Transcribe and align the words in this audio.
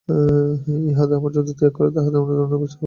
ইহাতে 0.89 1.13
আমাকে 1.15 1.35
যদি 1.37 1.51
ত্যাগ 1.59 1.71
করেন 1.77 1.91
তাহাতে 1.95 2.17
আপনাদের 2.17 2.43
অন্যায় 2.43 2.61
বিচার 2.61 2.61
হইবে 2.63 2.67
না। 2.67 2.79